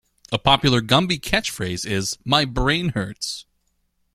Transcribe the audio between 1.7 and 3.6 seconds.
is My brain hurts!